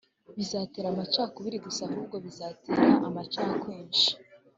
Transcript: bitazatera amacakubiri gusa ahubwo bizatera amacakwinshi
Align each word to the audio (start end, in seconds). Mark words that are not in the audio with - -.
bitazatera 0.37 0.87
amacakubiri 0.89 1.57
gusa 1.65 1.81
ahubwo 1.87 2.15
bizatera 2.25 2.85
amacakwinshi 3.07 4.09